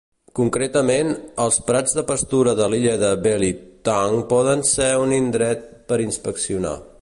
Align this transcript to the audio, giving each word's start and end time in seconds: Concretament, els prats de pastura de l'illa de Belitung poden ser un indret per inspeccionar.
Concretament, 0.37 1.11
els 1.43 1.59
prats 1.67 1.93
de 1.99 2.05
pastura 2.13 2.55
de 2.61 2.69
l'illa 2.75 2.95
de 3.03 3.11
Belitung 3.27 4.19
poden 4.33 4.65
ser 4.75 4.89
un 5.07 5.15
indret 5.23 5.69
per 5.93 6.01
inspeccionar. 6.09 6.79